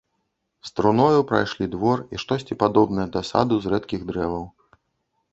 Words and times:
З 0.61 0.71
труною 0.71 1.23
прайшлі 1.31 1.67
двор 1.75 1.99
і 2.17 2.21
штосьці 2.23 2.57
падобнае 2.63 3.05
да 3.17 3.21
саду 3.31 3.55
з 3.67 3.75
рэдкіх 3.75 4.01
дрэваў. 4.13 4.45